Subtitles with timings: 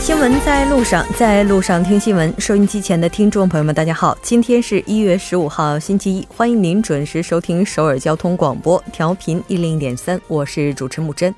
[0.00, 2.32] 新闻在路上，在路上听新闻。
[2.38, 11.34] 收音机前的听众朋友们，大家好，今天是一月十五号，星期一，欢迎您准时收听首尔交通广播，调频一零点三，我是主持木真。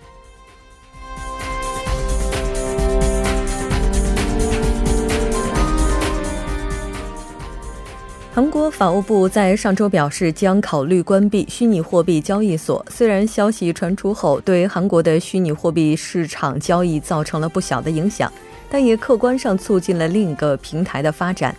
[8.37, 12.85] 韩国法务部在上周表示，将考虑关闭虚拟货币交易所。
[12.91, 18.31] 虽然消息传出后，对韩国的虚拟货币市场交易造成了不小的影响，
[18.69, 21.57] 但也客观上促进了另一个平台的发展。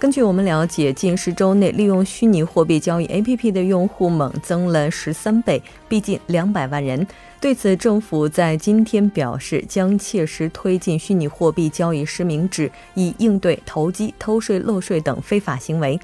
[0.00, 7.06] 根据我们了解，近十周内利用虚拟货币交易 APP 的用户猛增了十三倍，逼近两百万人。
[7.38, 16.00] 对此，政府在今天表示，将切实推进虚拟货币交易实名制，以应对投机、偷税漏税等非法行为。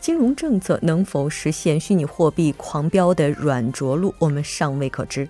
[0.00, 5.28] 金融政策能否实现虚拟货币狂飙的软着陆，我们尚未可知。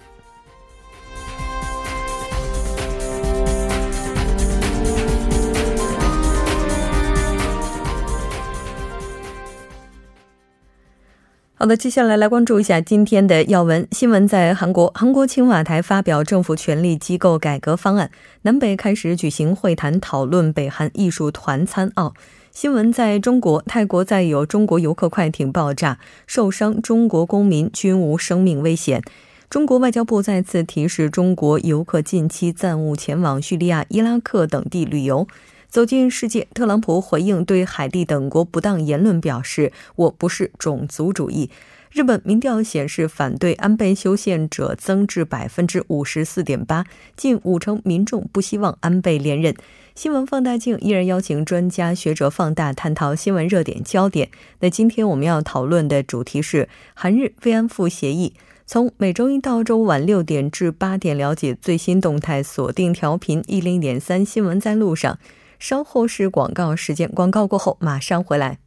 [11.58, 14.28] 好的，接下来来关注一下今天的要闻新闻。
[14.28, 18.10] 在韩国，韩国青瓦台发表政府权力机构改革方案，
[18.42, 22.12] 南北开始举行会谈讨论北韩艺术团参奥。
[22.50, 29.02] 新闻在中国，泰国再有中国游客快艇爆炸，受伤中国公民均无生命危险。
[29.48, 35.26] 中国外交部再次提示中国游客近期暂勿前往叙利亚、伊拉克等地旅游。
[35.76, 41.50] 走进世界，特朗普回应对海地等国不当言论表示：“我不是种族主义。”
[41.92, 49.54] 日本民调显示，反对安倍修宪者增至百分之五十四点八，近五成民众不希望安倍连任。
[49.94, 54.30] 新闻放大镜依然邀请专家学者放大探讨新闻热点焦点。
[54.60, 58.32] 那今天我们要讨论的主题是韩日慰安妇协议。
[58.64, 65.18] 从每周一到周五晚六点至八点，了解最新动态，锁定调频一零点三新闻在路上。
[65.58, 68.58] 稍后是广告时间，广告过后马上回来。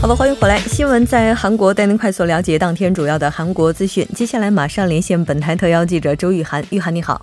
[0.00, 0.58] 好的，欢迎回来。
[0.60, 4.06] 新闻在韩国带您快速了解当天主要的韩国资讯。
[4.14, 6.64] 接下来马上连线本台特邀记者周玉涵。
[6.70, 7.20] 玉涵你好，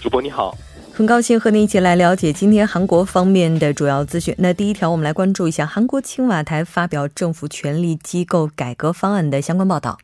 [0.00, 0.56] 主播你好，
[0.96, 4.34] 很高兴和您一起来了解今天韩国方面的主要资讯。
[4.38, 9.98] 那第一条，我们来关注一下韩国青瓦台发表政府权力机构改革方案的相关报道。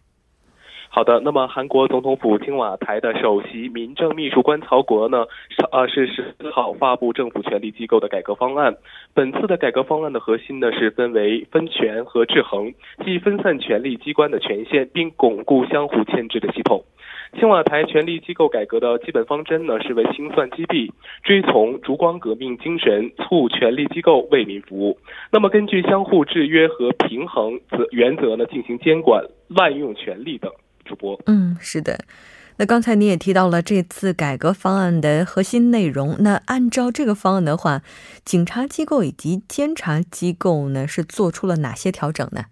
[0.91, 8.76] 好的，那么韩国总统府青瓦台的首席民政秘书官曹国呢，是呃是十四号发布政府权力机构的改革方案。
[9.14, 12.70] 本次的改革方案的核心呢是分为分权和制衡，
[13.03, 16.84] 即分散权力机关的权限，并巩固相互牵制的系统。
[17.38, 20.91] 青瓦台权力机构改革的基本方针呢是为清算击毙，
[21.25, 24.98] 追从烛光革命精神，促权力机构为民服务。
[25.31, 30.53] 那么根据相互制约和平衡则原则呢进行监管、滥用权力等。
[30.84, 32.04] 主播，嗯，是的。
[32.59, 36.16] 那刚才你也提到了这次改革方案的核心内容。
[36.19, 37.82] 那按照这个方案的话，
[38.25, 42.44] 警察机构以及监察机构呢是做出了哪些调整呢？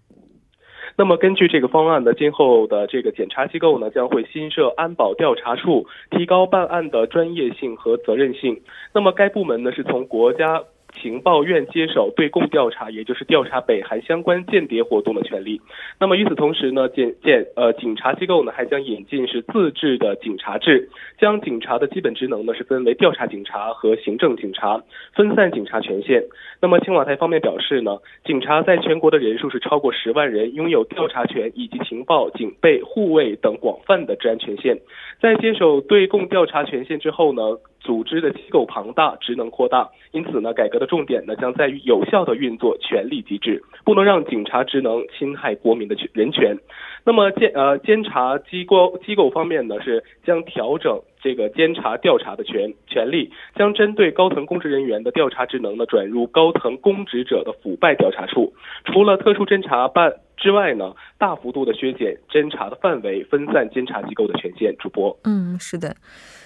[1.00, 8.61] 那么根据这个方案呢，今后的这个检查机构呢将会新设安保调查处，提高办案的专业性和责任性。
[8.93, 10.62] 那么该部门呢是从国家。
[11.01, 15.61] 情报院接手对共调查，也就是调查北韩相关间谍活动的权利。
[15.99, 24.83] 那么与此同时呢，检检呃警察机构呢还将引进是自治的警察制，将警察的基本职能呢是分为调查警察和行政警察，
[25.15, 26.23] 分散警察权限。
[26.61, 34.78] 那么青瓦台方面表示呢，警察在全国的人数是超过十万人，拥有调查权以及情报、警备、护卫等广泛的治安权限。
[35.21, 37.43] 在接手对共调查权限之后呢？
[37.81, 46.57] 组织的机构庞大，职能扩大，因此呢，改革的重点呢将在于有效的运作权力机制，不能让警察职能侵害国民的权人权。
[47.05, 58.53] 那么监呃监察机构机构方面呢是将调整这个监察调查的权权利，将针对高层公职人员的调查职能呢转入高层公职者的腐败调查处。
[58.85, 64.75] 除了特殊侦查办之外呢，大幅度的削减侦查的范围，分散监察机构的权限。
[64.79, 65.95] 主播，嗯，是的。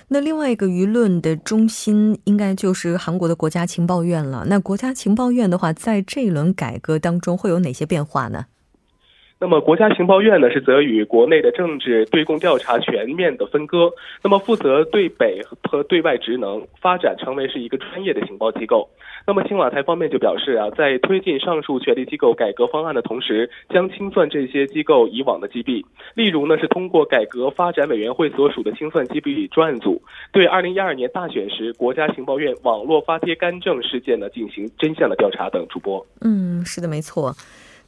[0.09, 4.45] 那另外一个舆论的中心，应该就是韩国的国家情报院了。
[4.49, 8.47] 那国家情报院的话，在这一轮改革当中会有哪些变化呢？
[9.41, 13.93] 那么国家情报院呢是则与国内的政治对共调查全面的分割，
[14.23, 18.89] 那么负责对北和对外职能发展成为是一个专业的情报机构。
[19.27, 25.83] 那么青瓦台方面就表示啊，在推进上述权力机构改革方案的同时，将清算这些机构以往的击毙。
[26.15, 30.01] 例如呢，是通过改革发展委员会所属的清算击毙专案组，
[30.33, 35.67] 对二零一二年大选时国家情报院网络发帖干政事件呢进行真相的调查等。
[35.69, 37.35] 主播，嗯，是的，没错。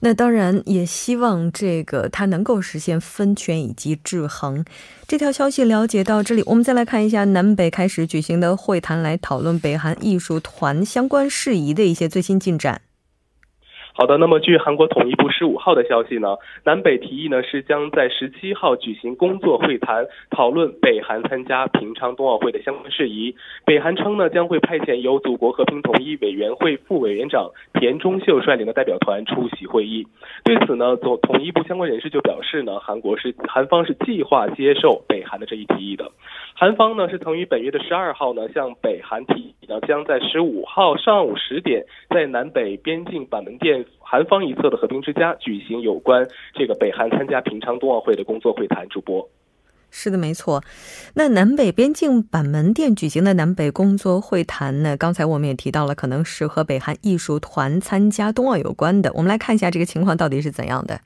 [0.00, 4.64] 那当然也希望这个它能够实现分权以及制衡。
[5.08, 12.82] 这条消息了解到这里，我们再来看一下南北开始举行的会谈，来讨论北韩艺术团相关事宜的一些最新进展。
[13.98, 23.34] 好的，那么据韩国统一部十五号的消息呢，南北提议呢是将在十七号举行工作会谈，讨论北韩参加平昌冬奥会的相关事宜。
[23.64, 30.06] 北韩称呢将会派遣由祖国和平统一委员会副委员长田中秀率领的代表团出席会议。
[30.44, 36.12] 对此呢，总统一部相关人士就表示呢，韩国是韩方是计划接受北韩的这一提议的。
[36.58, 43.84] 韩方呢是曾于本月的十二号呢向北韩提议呢将在十五号上午十点在南北边境板门店。
[44.00, 48.88] 韩方一侧的和平之家举行有关这个北韩参加平昌冬奥会的工作会谈。
[48.88, 49.28] 主播，
[49.90, 50.62] 是的，没错。
[51.14, 54.96] 那南北边境板门店举行的南北工作会谈呢？
[54.96, 59.12] 刚才我们也提到了，可能是和北韩艺术团参加冬奥有关的。
[59.12, 61.00] 我们来看一下这个情况到底是怎样的。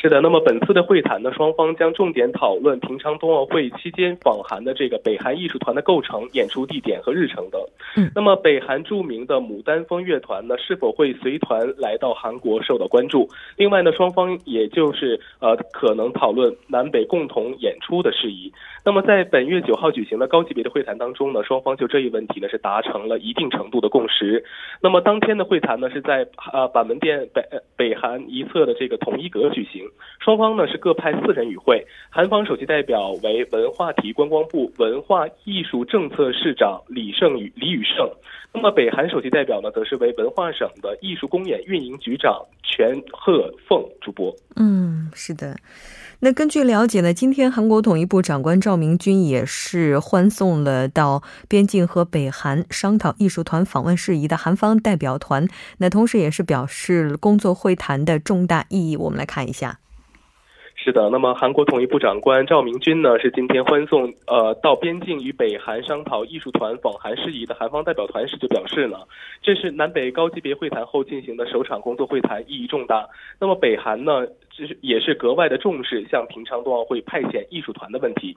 [0.00, 7.60] 是的，那么本次的会谈呢，双方将重点讨论平昌冬奥会期间访韩的这个北韩艺术团的构成、演出地点和日程等。
[7.98, 13.28] 嗯，那么北韩著名的牡丹峰乐团呢，是否会随团来到韩国受到关注？
[13.58, 18.50] 另外呢，双方也就是呃可能讨论南北共同演出的事宜。
[18.82, 24.42] 那么在本月九号举行的高级别的会谈当中呢，双方就这一问题呢是达成了一定程度的共识。
[24.80, 27.42] 那么当天的会谈呢是在呃板门店北
[27.76, 29.89] 北韩一侧的这个统一阁举行。
[30.18, 38.10] 双方呢是各派四人与会，韩方首席代表为文化体育观光部文化艺术政策市长李胜宇李宇胜，
[38.52, 44.34] 那么北韩首席代表呢则是为文化省的艺术公演运营局长全鹤凤主播。
[44.56, 45.56] 嗯，是的。
[46.22, 58.98] 那根据了解呢，今天韩国统一部长官赵明军也是欢送了到边境和北韩商讨艺术团访问事宜的韩方代表团，那同时也是表示工作会谈的重大意义。
[58.98, 59.78] 我们来看一下。
[60.82, 68.96] 是的，那么韩国统一部长官赵明军呢，是今天欢送呃到边境与北韩商讨艺术团访韩事宜的韩方代表团时就表示呢，
[69.42, 73.06] 这是南北高级别会谈后进行的首场工作会谈，意义重大。
[73.38, 78.34] 那么北韩呢，这是也是格外的重视向平昌冬奥会派遣艺术团的问题。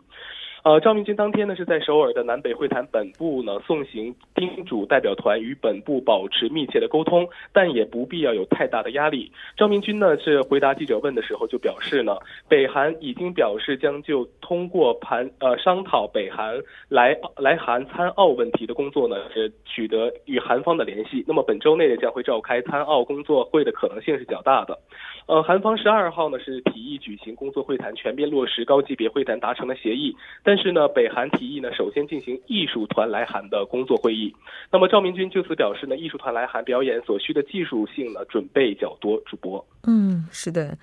[0.64, 9.30] 呃，赵明军当天呢是在首尔的南北会谈本部呢送行，叮嘱代表团与本部保持密切的沟通，但也不必要有太大的压力。
[9.58, 12.16] 赵明军呢是回答记者问的时候就表示呢，
[12.48, 16.58] 北韩已经表示将就通过盘呃商讨北韩
[16.88, 21.26] 来来韩参奥问题的工作呢是取得与韩方的联系。
[21.28, 24.80] 那么本周内呢将会召开参奥工作会的可能性是较大的。
[25.26, 30.53] 呃，韩方十二号呢是提议举行工作会谈，全面落实高级别会谈达成的协议，但。
[30.54, 34.32] 但是呢，北韩提议呢，首先进行艺术团来韩的工作会议。
[34.72, 39.20] 那么赵明军就此表示呢，艺术团来韩表演所需的技术性呢，准备较多。
[39.26, 40.78] 主播，嗯，是的。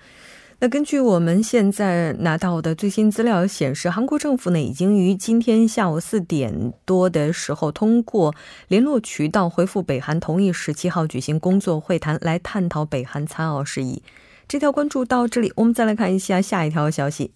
[0.59, 8.35] 那根据我们现在拿到的最新资料显示，韩国政府呢，已经于今天下午四点多的时候，通过
[8.67, 14.03] 联络渠道回复北韩，同意十七号举行工作会谈，来探讨北韩参奥事宜。
[14.49, 17.31] 这条关注到这里，我们再来看一下下一条消息。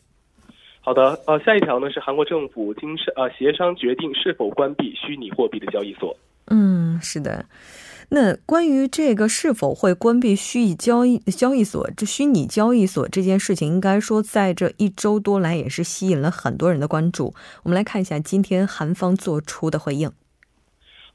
[0.86, 6.16] 好的，呃，下一条呢是韩国政府经是呃协商决定是否关闭虚拟货币的交易所。
[6.46, 7.44] 嗯，是的。
[8.10, 17.34] 那关于这个是否会关闭虚拟交易交易所，这虚拟交易所这件事情，应该说在这一周多来也是吸引了很多人的关注。
[17.64, 20.12] 我们来看一下今天韩方做出的回应。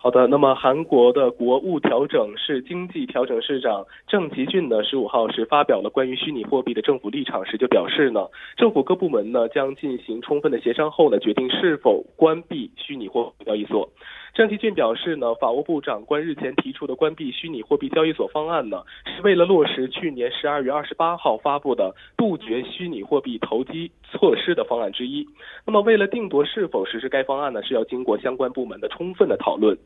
[0.02, 8.26] 好的，那么韩国的国务调整室经济调整市长郑吉俊呢，十五号是发表了关于虚拟货币的政府立场时就表示呢，
[8.56, 13.90] 政府各部门呢将进行充分的协商后呢，决定是否关闭虚拟货币交易所。
[14.32, 25.26] 郑其俊表示呢，法务部长官日前提出的关闭虚拟货币交易所方案呢，是为了落实去年十二月二十八号发布的杜绝虚拟货币投机措施的方案之一。
[25.66, 29.76] 那么，为了定夺是否实施该方案呢，是要经过相关部门的充分的讨论。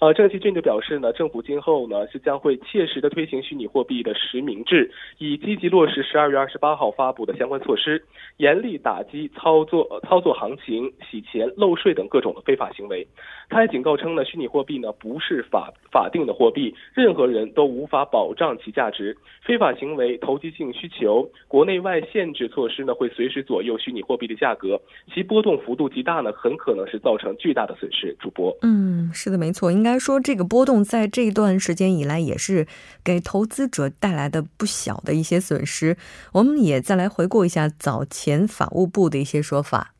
[0.00, 8.04] 呃，郑其俊就表示呢，政府今后呢是将会切实的推行虚拟货币的实名制，以积极落实十二月二十八号发布的相关措施，
[8.36, 13.06] 严厉打击操作呃操作行情、洗钱、漏税等各种的非法行为。
[13.48, 13.93] 他还警告。
[13.96, 19.16] 称呢，虚拟货币呢不是法法定的货币，任何人都无法保障其价值。
[19.42, 24.80] 非法行为、投机性需求、国内外限制措施呢，会随时左右虚拟货币的价格，
[25.12, 28.16] 其波动幅度极大呢，很可能是造成巨大的损失。
[28.18, 32.66] 主播，嗯，是的，没错，应该说这个波动在这段时间以来也是
[33.04, 35.96] 给投资者带来的不小的一些损失。
[36.32, 39.93] 我们也再来回顾一下早前法务部的一些说法。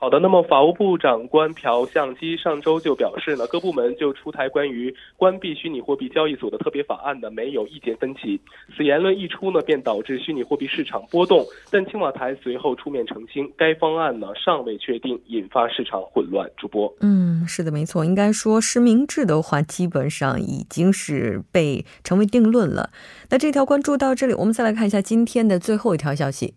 [0.00, 8.40] 好的，那么法务部长官朴相基上周就表示呢，各部门就出台关于关闭虚拟货币交易所的特别法案呢，没有意见分歧。
[8.74, 11.44] 此言论一出呢，便导致虚拟货币市场波动。
[11.70, 16.50] 但青瓦台随后出面澄清，该方案呢尚未确定，引发市场混乱。
[16.56, 22.88] 主播，嗯，是的，没错，应该说实名制的话，基本上已经是被成为定论了。
[23.28, 26.54] 那这条关注到这里，我们再来看一下今天的最后一条消息。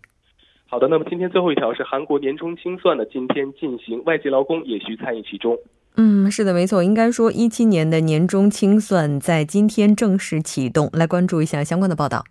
[0.74, 5.56] 好的，那么今天最后一条是韩国年终清算的今天进行，外籍劳工也需参与其中。
[5.96, 12.24] 嗯，是的，没错，应该说一七年的年终清算在今天正式启动，来关注一下相关的报道。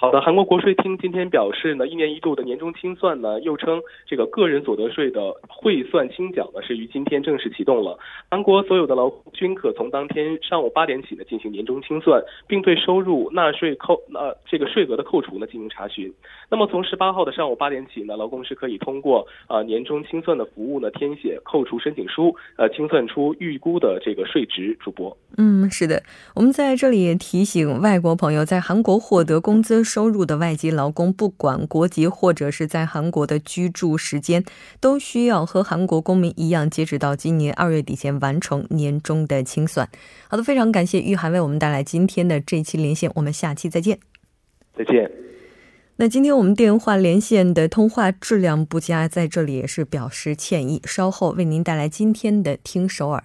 [0.00, 7.98] 好的，韩国国税厅今天表示呢，一年一度的年终清算呢，又称这个个人所得税的汇算清缴呢，是于今天正式启动了。
[8.30, 16.14] 韩国所有的劳工均可从当天上午八点起呢进行年终清算，并对收入纳税扣呃这个税额的扣除呢进行查询。
[16.48, 24.76] 那么从十八号的上午八点起呢，劳工是可以通过呃年终清算的服务呢填写扣除申请书，呃清算出预估的这个税值。
[24.78, 26.04] 主播，嗯，是的，
[26.36, 29.87] 我们在这里也提醒外国朋友，在韩国获得工资。
[29.88, 34.44] 收入的外籍劳工，不管国籍或者是在韩国的居住时间，
[34.78, 39.88] 都需要和韩国公民一样，截止到今年二月底前完成年终的清算。
[40.28, 43.98] 好的，非常感谢玉涵为我们带来今天的这期连线，我们下期再见。
[44.76, 45.10] 再见。
[45.96, 50.80] 那今天我们电话连线的通话质量不佳，在这里也是表示歉意。
[50.84, 53.24] 稍后为您带来今天的听首尔。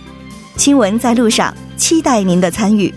[0.57, 2.93] 新闻在路上，期待您的参与。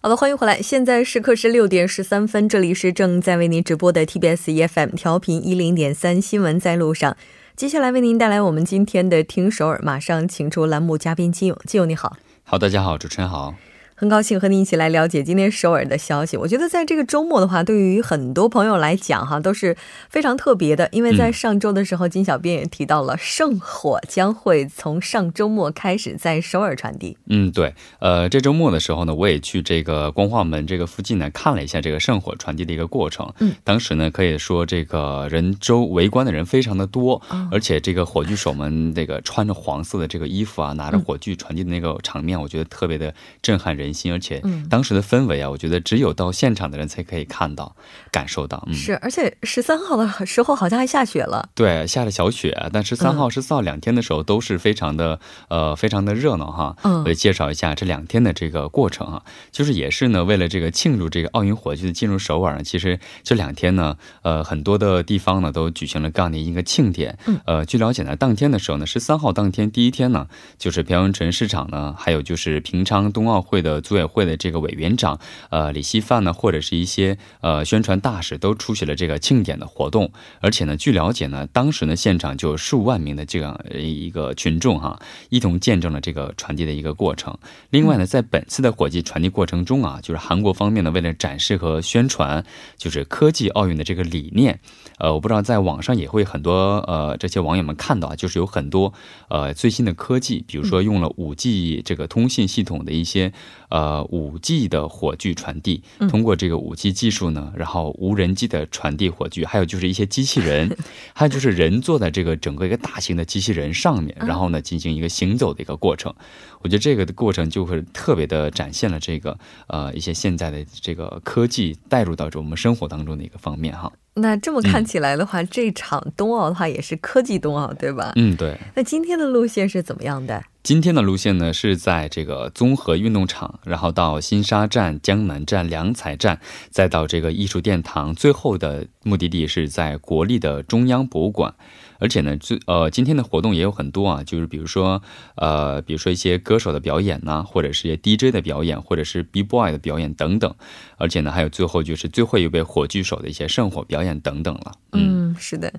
[0.00, 0.60] 好的，欢迎回来。
[0.60, 7.16] 现在时刻是六点十三分，这里是正在为您直播的 TBS EFM 调频一零点三新闻在路上。
[7.54, 11.58] 接下来为您带来我们今天的听首尔，马上请出栏目嘉宾金勇。
[11.66, 13.54] 金勇你好，好，大家好，主持人好。
[14.00, 16.36] 很高兴和您一起来了解今天首尔的消息。
[16.36, 19.76] 我觉得在这个周末的话，对于很多朋友来讲哈，都是
[20.08, 20.88] 非常特别的。
[20.92, 27.16] 因为在上周的时候，金小编也提到了圣火将会从上周末开始在首尔传递。
[27.26, 27.74] 嗯，对。
[27.98, 33.34] 呃，这周末的时候呢，我也去这个光化门这个附近呢看了一下这个圣火传递的一个过程。
[33.40, 43.12] 嗯，当时呢可以说这个人周围观的人非常的多，而且这个火炬手们这个穿着黄色的这个衣服啊，拿着火炬传递的那个场面，我觉得特别的
[43.42, 43.87] 震撼人。
[43.88, 47.74] 人心，而且当时的氛围啊，我觉得只有到现场的人才可以看到、
[48.12, 48.62] 感受到。
[48.66, 51.48] 嗯，是，而且十三号的时候好像还下雪了。
[51.54, 55.18] 对，下了小雪，但十三号、十四号两天的时候都是非常的
[55.48, 56.76] 呃，非常的热闹哈。
[56.84, 67.18] 嗯，我介绍一下这两天的这个过程啊，就是也是呢，为了这个庆祝这个奥运火炬的进入首尔呢，其实这两天呢，呃，很多的地方呢都举行了这样的一个庆典。
[67.26, 70.26] 嗯，呃，据了解呢，当天的时候呢，十三号当天第一天呢，
[70.58, 73.77] 就是朴元淳市场呢，还有就是平昌冬奥会的。
[73.80, 75.18] 组委会的这个委员长，
[75.50, 87.36] 呃，李希范呢，或者是一些呃宣传大使都出席了这个庆典的活动，而且呢，据了解呢，当时呢现场就有数万名的这样一个群众哈，一同见证了这个传递的一个过程。
[87.70, 92.44] 另外呢，在本次的火炬传递过程中啊，就是韩国方面呢，为了展示和宣传
[92.76, 94.60] 就是科技奥运的这个理念，
[94.98, 98.92] 呃，我不知道在网上也会很多呃这些网友们看到啊，就是有很多
[99.28, 103.32] 呃最新的科技，比如说用了五 G 这个通信系统的一些。
[103.68, 110.76] 呃，五 G 的火炬传递，通过这个五 G 技术呢，然后无人机的传递火炬，还有就是一些机器人，
[111.12, 116.14] 还有就是人坐在这个整个一个大型的机器人上面，然后呢进行一个行走的一个过程。
[116.60, 123.92] 我觉得这个的过程就会特别的展现了这个呃一些现在的这个科技带入到这我们生活当中的一个方面哈。
[124.18, 128.12] 那这么看起来的话，这场冬奥的话也是科技冬奥，对吧？
[128.16, 128.58] 嗯，对。
[128.74, 130.44] 那今天的路线是怎么样的？
[130.62, 141.54] 今天的路线呢是在这个综合运动场，然后到新沙站、江南站、良才站，再到这个艺术殿堂，最后的目的地是在国立的中央博物馆。
[141.98, 145.02] 而且呢，最呃今天的活动也有很多啊，就是比如说
[145.36, 150.54] 呃，比如说一些歌手的表演呐，或者是一些 DJ 的表演，或者是 B Boy 的表演等等。
[150.96, 154.72] 而且呢，还有最后就是最后一位火炬手的一些圣火表演等等了。
[154.92, 155.72] 嗯，是的。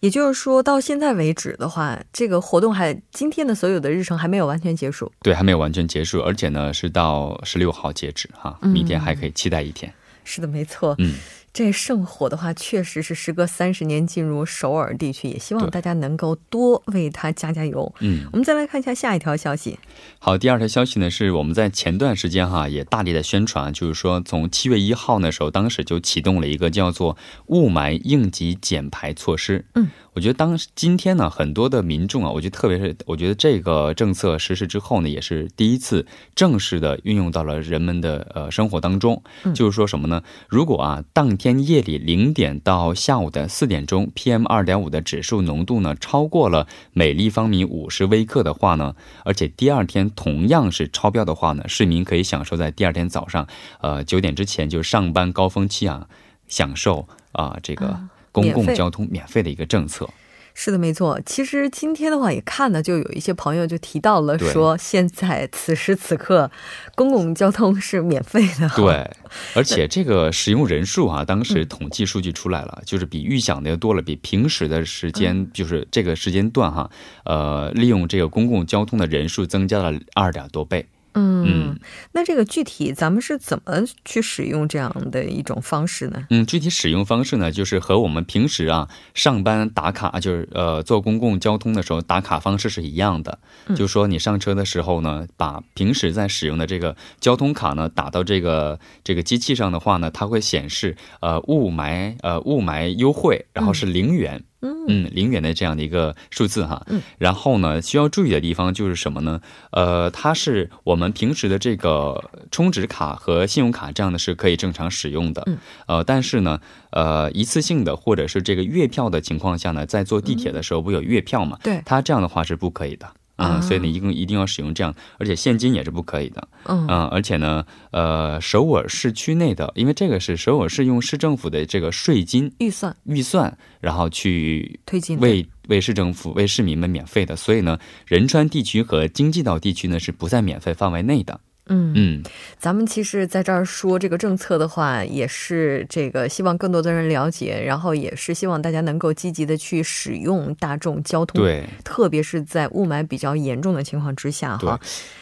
[0.00, 5.10] 也就是说到现在为止的话，这个活动还今天的所有的日程还没有完全结束。
[5.22, 9.92] 对，还没有完全结束，而且呢是到十六号截止哈，明天还可以期待一天。
[10.24, 10.94] 是的，没错。
[10.98, 11.14] 嗯。
[11.58, 17.92] 这圣火的话，确实是时隔三十年进入首尔地区，也希望大家能够多为它加加油。
[17.98, 19.76] 嗯，我们再来看一下下一条消息。
[20.20, 29.64] 好，第二条消息呢是我们在前段时间哈也大力的宣传，就是说从七月一号那时候，当时就启动了一个叫做雾霾应急减排措施。
[29.74, 29.88] 嗯。
[30.14, 39.22] 我觉得当今天呢，很多的民众啊，我觉得特别是我觉得这个政策实施之后呢，也是第一次正式的运用到了人们的呃生活当中。
[39.54, 40.22] 就是说什么呢？
[40.48, 53.46] 如果啊，当天夜里零点到下午的四点钟，PM 二点五的指数浓度呢超过了每立方米五十微克的话呢，而且第二天同样是超标的话呢，市民可以享受在第二天早上
[53.80, 56.08] 呃九点之前，就是上班高峰期啊，
[56.48, 58.00] 享受啊这个。
[58.32, 60.08] 公共交通免费的一个政策，
[60.54, 61.20] 是的，没错。
[61.24, 66.50] 其实今天的话也看呢，就有一些朋友就提到了说，现在此时此刻
[66.96, 68.68] 公共交通是免费的。
[68.74, 69.08] 对，
[69.54, 76.90] 而且这个使用人数啊，当时统计数据出来了，就是比预想的要多了，比平时的时间，就是这个时间段哈，
[77.24, 80.86] 呃，利用这个公共交通的人数增加了二点多倍。
[81.18, 81.78] 嗯，
[82.12, 86.26] 那这个具体咱们是怎么去使用这样的一种方式呢？
[86.30, 93.38] 嗯，具体使用方式呢，就是和我们平时啊上班打卡，就是呃坐公共交通的时候打卡方式是一样的。
[93.76, 104.38] 就说你上车的时候呢，把平时在使用的这个交通卡呢打到这个这个机器上的话呢，它会显示呃雾霾呃雾霾优惠，然后是零元。
[104.38, 109.40] 嗯零元的这样的一个数字哈，嗯，然后呢，需要注意的地方就是什么呢？
[109.70, 116.60] 呃，它是我们平时的这个充值卡和信用卡这样的是可以正常使用的，嗯，呃，但是呢，
[116.90, 121.58] 呃，一次性的或者是这个月票的情况下呢，在坐地铁的时候不有月票嘛？
[121.62, 123.08] 对，它这样的话是不可以的。
[123.38, 126.48] 嗯，所以你一共一定要使用这样，而且现金也是不可以的。
[126.64, 141.40] 嗯，而且呢，呃，首尔市区内的，因为这个是首尔市用市政府的这个税金预算预算，然后去推进为为市政府为市民们免费的，所以呢，仁川地区和京畿道地区呢是不在免费范围内的。
[141.68, 142.22] 嗯嗯，
[142.58, 154.78] 咱们其实在这儿说这个政策的话，也是这个希望更多的人了解，然后也是希望大家能够积极的去使用大众交通，对，特别是在雾霾比较严重的情况之下哈。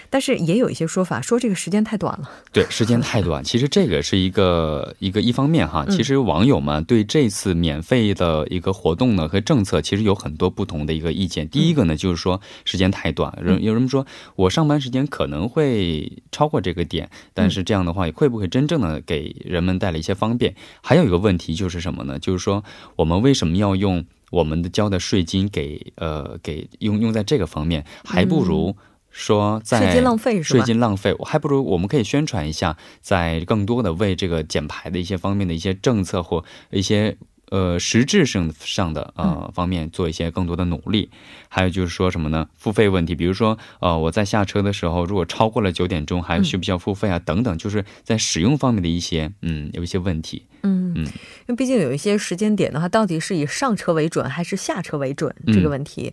[0.08, 2.30] 但是也有一些说法说这个时间太短了。
[2.52, 3.42] 对，时间太短。
[3.44, 5.84] 其实这个是一个一个一方面哈。
[5.90, 11.48] 其实网友们对这次免费的一个活动呢和政策，其实有很多不同的一个意见。
[11.48, 13.36] 第一个呢，就是说时间太短。
[13.42, 14.06] 人有人说
[14.36, 20.54] 我上班时间可能会超过这个点，但是这样的话会不会真正的给人们带来一些方便？
[20.82, 22.18] 还有一个问题就是什么呢？
[22.18, 22.62] 就是说
[22.96, 27.86] 我们为什么要用我们的交的税金给呃给用用在这个方面？
[28.04, 28.76] 还不如。
[29.16, 30.58] 说在税金浪费是吧？
[30.58, 37.16] 税金浪费，我还不如我们可以宣传一下，在更多的为这个减排的一些方面的一些政策或一些
[37.50, 41.10] 呃实质性上的呃方面做一些更多的努力。
[41.48, 42.48] 还有就是说什么呢？
[42.56, 47.18] 付费问题，比如说呃我在下车的时候，如果超过了九点钟，还需不需要付费啊？
[47.18, 50.42] 等等，就是在使用方面的一些嗯有一些问题。
[50.66, 56.12] 嗯嗯，因为毕竟有一些时间点的话，到底是以上车为准还是下车为准这个问题。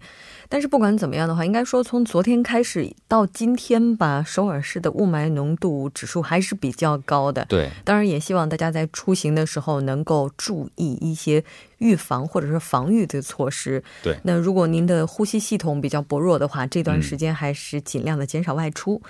[0.50, 7.44] 但是不管怎么样的话，应该说从昨天开始到今天吧，首尔市的雾霾浓度指数还是比较高的。
[7.46, 11.44] 对，当然也希望大家在出行的时候能够注意一些
[11.80, 13.84] 预防或者是防御的措施。
[14.04, 19.02] 对，那如果您的呼吸系统比较薄弱的话，这段时间还是尽量的减少外出。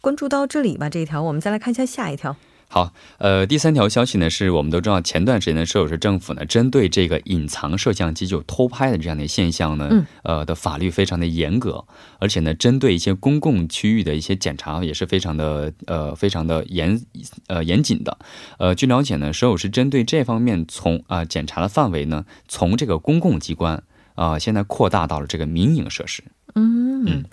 [0.00, 2.34] 关注到这里吧，这一条我们再来看一下下一条。
[2.70, 11.86] 好，呃，第三条消息呢，是我们都知道，前段时间的首尔市政府呢，针对这个隐藏摄像机就偷拍的这样的现象呢，呃，的法律非常的严格，
[12.18, 17.00] 而且呢，针对一些公共区域的一些检查也是非常的，呃，非常的严，
[17.46, 18.18] 呃，严谨的。
[18.58, 23.82] 呃，据了解呢，首尔市针对这方面从啊检查的范围呢，从这个公共机关
[24.14, 26.22] 啊，现在扩大到了这个民营设施。
[26.54, 27.24] 嗯。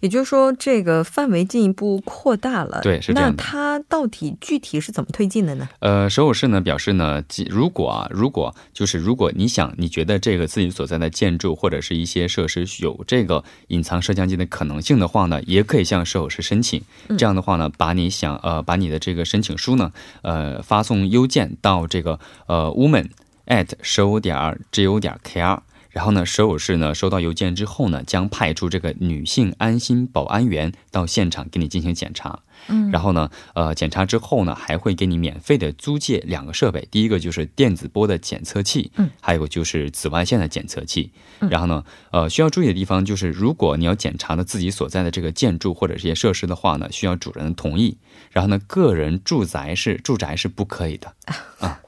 [0.00, 2.80] 也就是说，这个范围进一步扩大了。
[2.82, 3.36] 对，是这样的。
[3.36, 5.68] 那它到底具体是怎么推进的呢？
[5.78, 16.82] 呃，首尔市呢表示呢，如果啊，如果就是如果你想，你觉得这个自己所在的建筑或者是一些设施有这个隐藏摄像机的可能性的话呢，也可以向首尔市申请。
[17.18, 23.08] 这样的话呢，把你想呃，把你的这个申请书呢，呃，发送邮件到这个呃，woman
[23.46, 25.62] at 首尔点 g o 点 k r。
[25.90, 32.40] 然后呢，首尔市呢收到邮件之后呢，将派出这个女性安心保安员到现场给你进行检查。
[32.68, 41.10] 嗯，然后呢，呃，检查之后呢，还会给你免费的租借两个设备，第一个就是电子波的检测器，嗯，还有就是紫外线的检测器。
[41.50, 47.96] 然后呢，呃，需要注意的地方就是，如果你要检查的自己所在的这个建筑或者这些设施的话呢，需要主人的同意。
[48.30, 51.14] 然后呢，个人住宅是住宅是不可以的
[51.60, 51.80] 啊。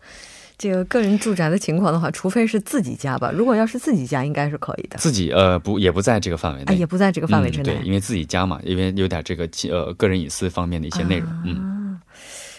[0.62, 3.32] 这个个人住宅的情况的话，除非是自己家吧。
[3.34, 4.96] 如果要是自己家，应该是可以的。
[4.96, 7.64] 自己呃不也不在这个范围内，也不在这个范围之内。
[7.64, 11.28] 对，因为自己家嘛，因为有点这个呃个人隐私方面的一些内容。
[11.44, 11.98] 嗯。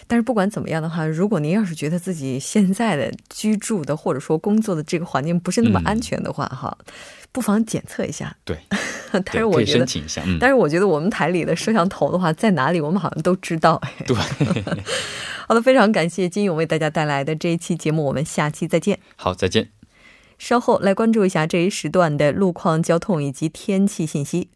[0.06, 6.76] 但是不管怎么样的话，如果您要是觉得自己现在的居住的或者说工作的这个环境不是那么安全的话，哈，
[7.32, 8.36] 不妨检测一下。
[8.44, 8.58] 对。
[9.24, 10.22] 但是我觉得，申请一下。
[10.38, 13.80] 但是我觉得我们台里的摄像头的话，在哪里我们好像都知道。
[14.06, 14.14] 对。
[15.46, 18.98] 好的，非常感谢金勇为大家带来的这一期节目，我们下期再见。
[19.16, 19.70] 好，再见。
[20.38, 24.48] 稍后来关注一下这一时段的路况、交通以及天气信息。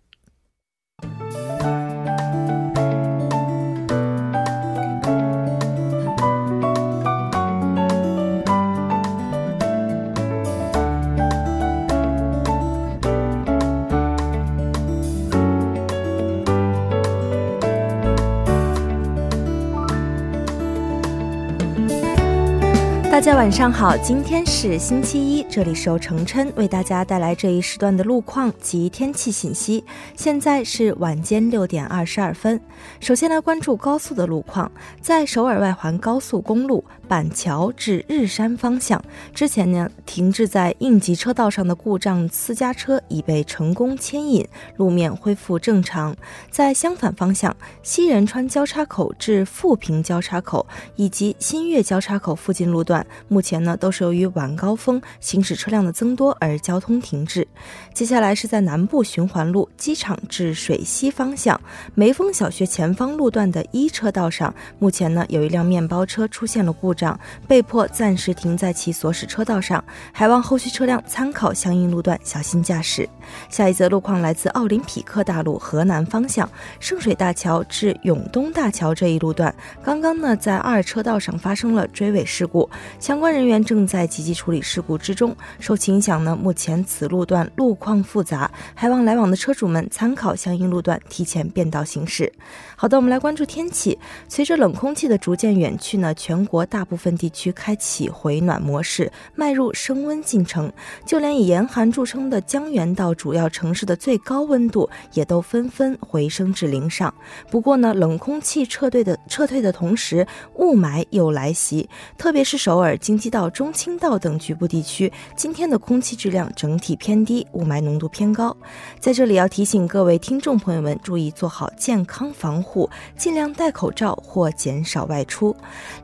[23.19, 29.85] 大家晚上好，今天是星期一，这里是由程琛为大家带来这一时段的路况及天气信息。
[30.15, 32.61] 现在是晚间六点二十二分，
[33.01, 36.85] 首先来关注高速的路况，在首尔外环高速公路。
[37.09, 39.03] 板桥至日山方向，
[39.35, 46.14] 之前呢停滞在应急车道上的故障私家车已被成功牵引，路面恢复正常。
[46.51, 50.66] 在相反方向，西仁川交叉口至富平交叉口
[50.97, 57.49] 以及新月交叉口附近路段，目前呢都是由于晚高峰行驶车辆的增多而交通停滞。
[57.94, 61.59] 接下来是在南部循环路机场至水西方向
[61.94, 67.19] 梅峰小学前方路段的一车道上，目前呢有一辆面包车出现了故障。
[67.47, 69.83] 被迫暂时停在其所驶车道上，
[70.13, 73.09] 还望后续车辆参考相应路段小心驾驶。
[73.49, 76.49] 下一则路况来自奥林匹克大路河南方向
[76.81, 85.37] 圣水大桥至永东大桥这一路段，刚刚呢在二车道上发生了追尾事故，相关人员正在积极处理事故之中。
[85.61, 92.33] 受其影响呢，目前此路段路况复杂，还望来往的车主们参考相应路段，提前变道行驶。
[92.81, 93.99] 好的，我们来关注天气。
[94.29, 100.73] 随着冷空气的逐渐远去呢，全国大部分地区开启回暖模式，迈入升温进程。
[101.05, 107.12] 就连以严寒著称的江原道主要城市的最高温度也都纷纷回升至零上。
[107.51, 111.88] 不过呢，冷空气撤退的撤退的同时，雾霾又来袭。
[112.17, 118.57] 特别是首尔、京畿道、中青道等局部地区，今天的空气质量整体偏低，雾霾浓度偏高。
[119.01, 125.55] 在这里要提醒各位听众朋友们，注意做好健康防护，户尽量戴口罩或减少外出。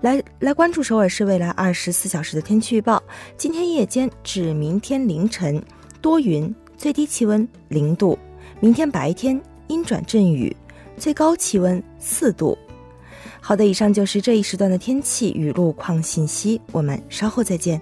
[0.00, 0.64] 来来关。
[0.74, 3.00] 注首尔市未来二十四小时的天气预报：
[3.36, 5.62] 今天夜间至明天凌晨
[6.00, 8.18] 多云，最低气温零度；
[8.58, 10.56] 明天白天阴转阵雨，
[10.96, 12.58] 最高气温四度。
[13.40, 17.80] 好的，以上就是这一时段的天气与路况信息，我们稍后再见。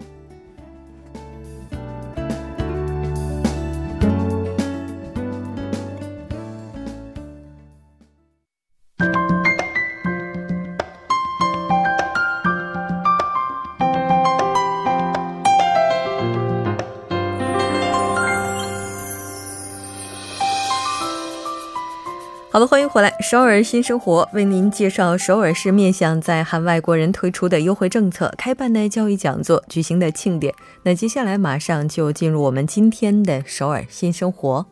[22.53, 30.53] 好的，欢迎回来，首尔新生活为您介绍首尔市面向在韩外国人推出的优惠政策、开办的教育讲座、举行的庆典。
[30.83, 34.67] 那接下来马上就进入我们今天的首尔新生活。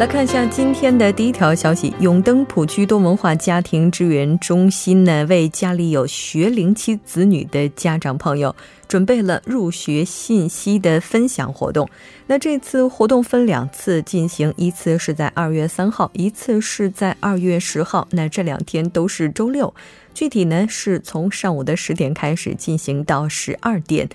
[0.00, 8.56] 来看一下今天的第一条消息：永登浦区多文化家庭支援中心呢，为家里有学龄期子女的家长朋友
[8.88, 11.86] 准备了入学信息的分享活动。
[12.28, 18.08] 那这次活动分两次进行，一次是在二月三号，一次是在二月十号。
[18.12, 19.74] 那这两天都是周六，
[20.14, 24.08] 具体呢是从上午的十点开始进行到十二点。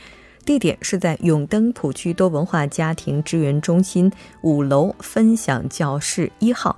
[0.46, 6.78] 地点是在永登浦区多文化家庭支援中心五楼分享教室一号。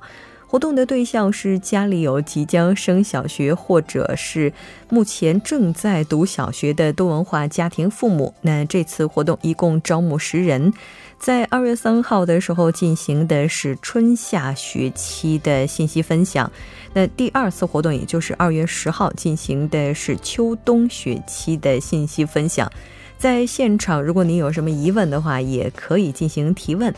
[0.49, 4.53] 活动的对象是家里有即将升小学或者是
[4.89, 8.33] 目前正在读小学的多文化家庭父母。
[8.39, 10.71] 那这次活动一共招募十人，
[11.19, 16.49] 在二月三号的时候进行的是春夏学期的信息分享。
[16.93, 22.71] 那第二次活动，也就是二月十号进行的是秋冬学期的信息分享。
[23.17, 26.93] 在现场，如果您有什么疑问的话，也可以进行提问。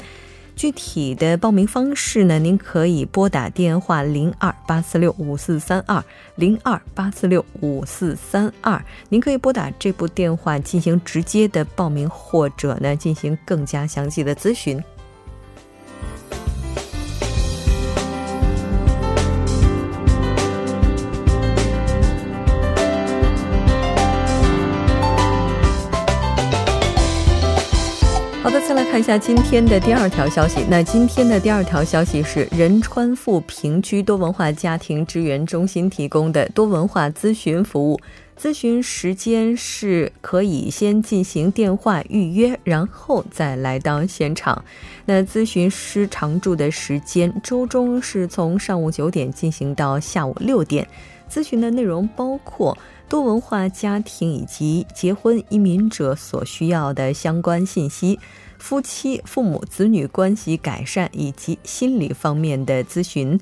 [0.56, 2.38] 具体的报名方式呢？
[2.38, 6.04] 您可以拨打电话零二八四六五四三二
[6.36, 14.84] 零二八四六五四三二，您可以拨打这部电话进行直接的报名，或者呢进行更加详细的咨询。
[29.00, 30.66] 看一下今天的第二条消息。
[30.70, 37.98] 那今天的第二条消息是仁川富平区多文化家庭支援中心提供的多文化咨询服务。
[38.38, 44.62] 咨询时间是可以先进行电话预约，然后再来到现场。
[45.06, 50.86] 那咨询师常驻的时间，周中是从上午九点进行到下午六点。
[51.32, 52.78] 咨询的内容包括
[53.10, 58.20] 多文化家庭以及结婚移民者所需要的相关信息。
[58.60, 63.40] 夫妻、父母、子女关系改善以及心理方面的咨询，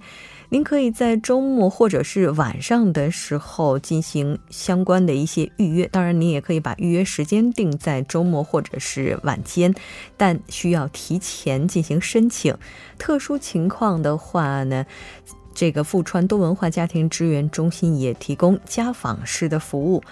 [0.49, 5.87] 您可以在周末或者是晚上的时候进行相关的一些预约。
[5.87, 9.73] 当然，您也可以把预约时间定在周末或者是晚间，
[10.15, 12.55] 但需要提前进行申请。
[12.99, 14.85] 特殊情况的话呢，
[15.57, 20.03] 这个富川多文化家庭支援中心也提供家访式的服务。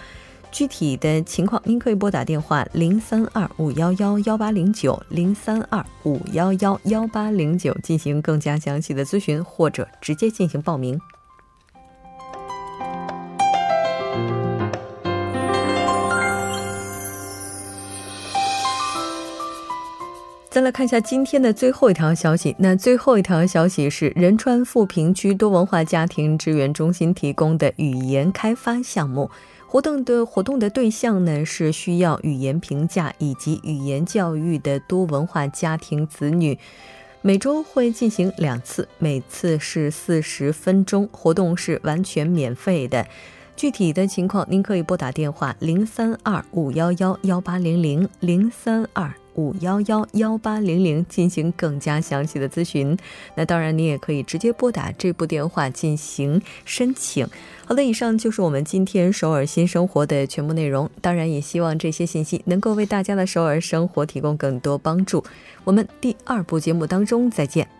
[0.50, 11.00] 具体的情况，您可以拨打电话零三二五幺幺幺八零九零三二五幺幺幺八零九进行更加详细的咨询，或者直接进行报名。
[20.56, 29.30] 再来看一下今天的最后一条消息，那最后一条消息是仁川富平区多文化家庭支援中心提供的语言开发项目。
[29.66, 36.58] 活动的活动的对象呢是需要语言评价以及语言教育的多文化家庭子女，
[37.20, 43.06] 每周会进行两次，每次是四十分钟，活动是完全免费的。
[43.56, 49.12] 具体的情况，您可以拨打电话零三二五幺幺幺八零零零三二。
[49.36, 52.96] 五幺幺幺八零零进行更加详细的咨询。
[53.34, 57.26] 那当然，你也可以直接拨打这部电话进行申请。
[57.64, 60.88] 好的，以上就是我们今天首尔新生活的全部内容。
[61.00, 65.22] 当然，也希望这些信息能够为大家的首尔生活提供更多帮助。
[65.64, 67.75] 我们第二部节目当中再见。